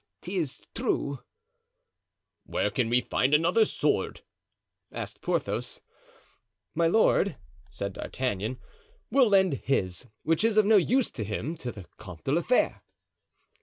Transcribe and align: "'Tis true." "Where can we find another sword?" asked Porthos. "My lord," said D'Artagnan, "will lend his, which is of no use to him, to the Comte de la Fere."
"'Tis 0.23 0.63
true." 0.73 1.19
"Where 2.47 2.71
can 2.71 2.89
we 2.89 3.01
find 3.01 3.35
another 3.35 3.65
sword?" 3.65 4.21
asked 4.91 5.21
Porthos. 5.21 5.81
"My 6.73 6.87
lord," 6.87 7.37
said 7.69 7.93
D'Artagnan, 7.93 8.57
"will 9.11 9.27
lend 9.29 9.53
his, 9.53 10.07
which 10.23 10.43
is 10.43 10.57
of 10.57 10.65
no 10.65 10.77
use 10.77 11.11
to 11.11 11.23
him, 11.23 11.55
to 11.57 11.71
the 11.71 11.85
Comte 11.99 12.23
de 12.23 12.31
la 12.31 12.41
Fere." 12.41 12.81